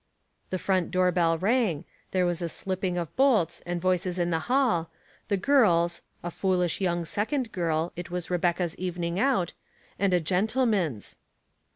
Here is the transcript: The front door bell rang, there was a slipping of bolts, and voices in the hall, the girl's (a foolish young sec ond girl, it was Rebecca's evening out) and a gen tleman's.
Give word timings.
The 0.49 0.57
front 0.57 0.89
door 0.89 1.11
bell 1.11 1.37
rang, 1.37 1.85
there 2.09 2.25
was 2.25 2.41
a 2.41 2.49
slipping 2.49 2.97
of 2.97 3.15
bolts, 3.15 3.61
and 3.67 3.79
voices 3.79 4.17
in 4.17 4.31
the 4.31 4.39
hall, 4.49 4.89
the 5.27 5.37
girl's 5.37 6.01
(a 6.23 6.31
foolish 6.31 6.81
young 6.81 7.05
sec 7.05 7.31
ond 7.31 7.51
girl, 7.51 7.93
it 7.95 8.09
was 8.09 8.31
Rebecca's 8.31 8.75
evening 8.77 9.19
out) 9.19 9.53
and 9.99 10.11
a 10.11 10.19
gen 10.19 10.47
tleman's. 10.47 11.17